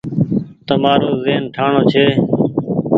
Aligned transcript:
تمآرو 0.67 1.09
زهين 1.21 1.43
ٺآڻوڻ 1.55 1.83
ڇي۔ 1.91 2.05